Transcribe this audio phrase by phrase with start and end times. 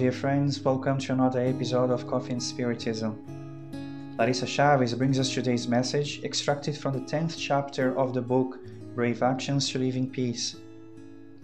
[0.00, 4.16] dear friends, welcome to another episode of Coffee and Spiritism.
[4.18, 8.60] Larissa Chavez brings us today's message, extracted from the 10th chapter of the book
[8.94, 10.56] Brave Actions to Live in Peace,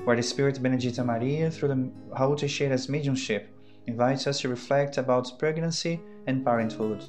[0.04, 3.50] where the Spirit Benedita Maria, through the Raul Teixeira's mediumship,
[3.88, 7.04] invites us to reflect about pregnancy and parenthood.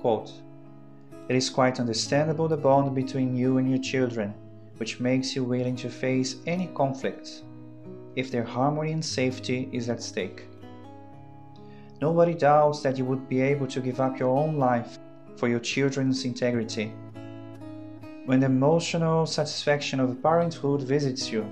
[0.00, 0.30] Quote,
[1.28, 4.32] It is quite understandable the bond between you and your children,
[4.76, 7.42] which makes you willing to face any conflict
[8.16, 10.46] if their harmony and safety is at stake.
[12.00, 14.98] Nobody doubts that you would be able to give up your own life
[15.36, 16.92] for your children's integrity.
[18.26, 21.46] When the emotional satisfaction of parenthood visits you,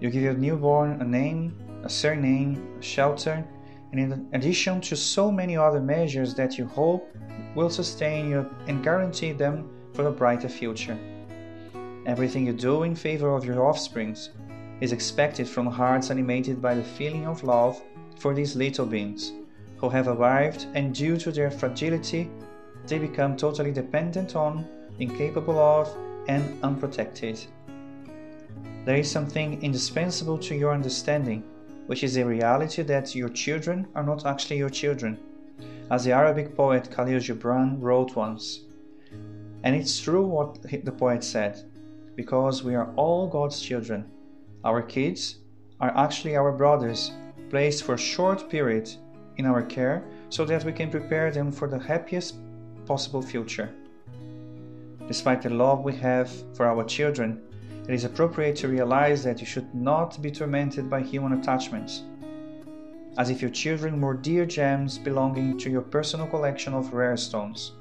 [0.00, 3.44] you give your newborn a name, a surname, a shelter,
[3.92, 7.16] and in addition to so many other measures that you hope
[7.54, 10.98] will sustain you and guarantee them for a brighter future.
[12.06, 14.30] Everything you do in favor of your offsprings
[14.84, 17.80] is expected from hearts animated by the feeling of love
[18.18, 19.32] for these little beings
[19.78, 22.30] who have arrived and due to their fragility
[22.86, 24.68] they become totally dependent on,
[24.98, 25.88] incapable of,
[26.28, 27.42] and unprotected.
[28.84, 31.42] There is something indispensable to your understanding,
[31.86, 35.18] which is the reality that your children are not actually your children,
[35.90, 38.60] as the Arabic poet Khalil Gibran wrote once.
[39.62, 41.62] And it's true what the poet said,
[42.16, 44.04] because we are all God's children
[44.64, 45.36] our kids
[45.80, 47.12] are actually our brothers,
[47.50, 48.90] placed for a short period
[49.36, 52.36] in our care so that we can prepare them for the happiest
[52.86, 53.70] possible future.
[55.06, 57.42] Despite the love we have for our children,
[57.86, 62.02] it is appropriate to realize that you should not be tormented by human attachments,
[63.18, 67.72] as if your children were dear gems belonging to your personal collection of rare stones.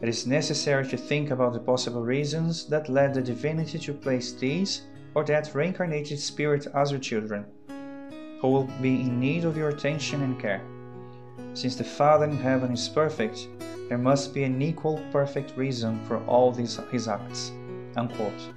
[0.00, 4.32] It is necessary to think about the possible reasons that led the divinity to place
[4.32, 4.82] these
[5.14, 7.44] or that reincarnated spirit as your children,
[8.40, 10.62] who will be in need of your attention and care.
[11.54, 13.48] Since the Father in heaven is perfect,
[13.88, 17.52] there must be an equal perfect reason for all these, his acts.
[17.96, 18.54] Unquote.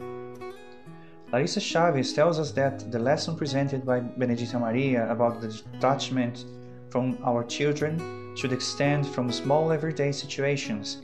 [1.32, 6.46] Larissa Chavez tells us that the lesson presented by Benedita Maria about the detachment
[6.90, 11.02] from our children should extend from small everyday situations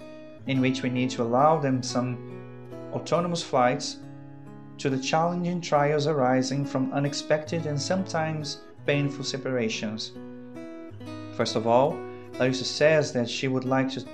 [0.48, 2.18] in which we need to allow them some
[2.94, 3.98] autonomous flights
[4.78, 10.12] to the challenging trials arising from unexpected and sometimes painful separations.
[11.36, 11.98] First of all,
[12.40, 14.06] Larissa says that she would like to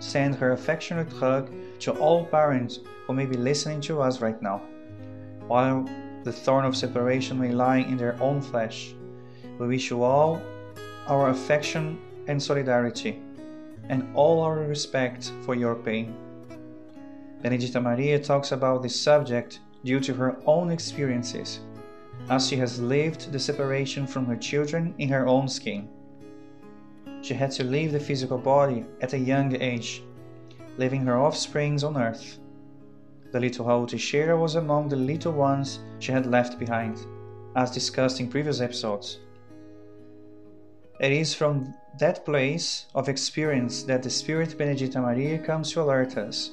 [0.00, 1.50] send her affectionate hug
[1.80, 4.62] to all parents who may be listening to us right now.
[5.46, 5.88] While
[6.24, 8.94] the thorn of separation may lie in their own flesh,
[9.58, 10.40] we wish you all
[11.08, 13.20] our affection and solidarity,
[13.88, 16.14] and all our respect for your pain.
[17.42, 21.60] Benedita Maria talks about this subject due to her own experiences,
[22.28, 25.88] as she has lived the separation from her children in her own skin.
[27.22, 30.02] She had to leave the physical body at a young age,
[30.76, 32.38] leaving her offsprings on earth.
[33.32, 36.98] The little Raul Teixeira was among the little ones she had left behind,
[37.56, 39.20] as discussed in previous episodes.
[41.00, 46.18] It is from that place of experience that the Spirit Benedita Maria comes to alert
[46.18, 46.50] us.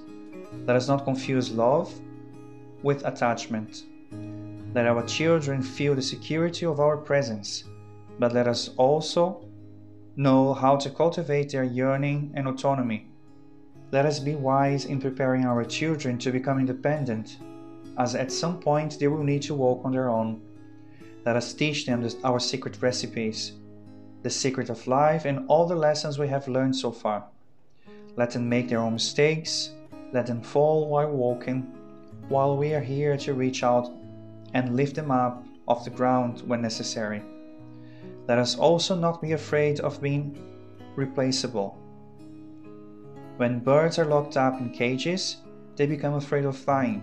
[0.65, 1.93] Let us not confuse love
[2.85, 3.83] with attachment.
[4.75, 7.63] Let our children feel the security of our presence,
[8.19, 9.43] but let us also
[10.15, 13.07] know how to cultivate their yearning and autonomy.
[13.91, 17.39] Let us be wise in preparing our children to become independent,
[17.97, 20.39] as at some point they will need to walk on their own.
[21.25, 23.53] Let us teach them our secret recipes,
[24.21, 27.23] the secret of life, and all the lessons we have learned so far.
[28.15, 29.71] Let them make their own mistakes,
[30.13, 31.65] let them fall while walking,
[32.29, 33.91] while we are here to reach out
[34.53, 37.21] and lift them up off the ground when necessary.
[38.27, 40.37] Let us also not be afraid of being
[40.95, 41.77] replaceable.
[43.37, 45.37] When birds are locked up in cages,
[45.75, 47.01] they become afraid of flying.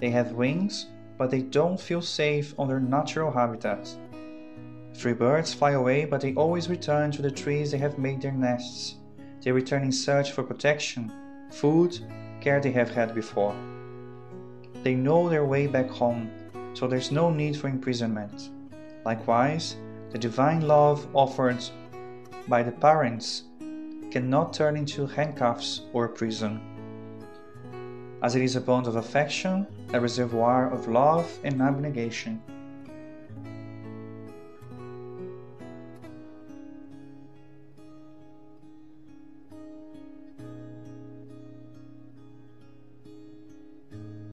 [0.00, 3.88] They have wings, but they don't feel safe on their natural habitat.
[4.94, 8.32] Free birds fly away, but they always return to the trees they have made their
[8.32, 8.96] nests.
[9.40, 11.12] They return in search for protection,
[11.50, 11.98] food,
[12.40, 13.54] care they have had before.
[14.82, 16.30] They know their way back home,
[16.74, 18.50] so there's no need for imprisonment.
[19.04, 19.76] Likewise,
[20.10, 21.62] the divine love offered
[22.48, 23.44] by the parents
[24.10, 26.60] cannot turn into handcuffs or prison.
[28.22, 32.42] As it is a bond of affection, a reservoir of love and abnegation,